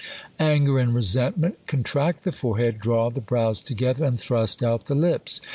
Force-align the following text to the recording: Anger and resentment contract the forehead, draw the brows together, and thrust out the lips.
Anger 0.39 0.79
and 0.79 0.95
resentment 0.95 1.67
contract 1.67 2.23
the 2.23 2.31
forehead, 2.31 2.79
draw 2.79 3.11
the 3.11 3.21
brows 3.21 3.61
together, 3.61 4.03
and 4.03 4.19
thrust 4.19 4.63
out 4.63 4.87
the 4.87 4.95
lips. 4.95 5.41